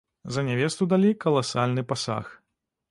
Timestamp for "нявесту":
0.47-0.87